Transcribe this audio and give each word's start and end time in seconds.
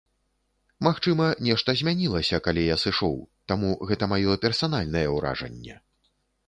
Магчыма, 0.87 1.27
нешта 1.49 1.75
змянілася, 1.81 2.41
калі 2.47 2.63
я 2.73 2.79
сышоў, 2.87 3.15
таму 3.53 3.69
гэта 3.93 4.13
маё 4.17 4.31
персанальнае 4.49 5.07
ўражанне. 5.19 5.75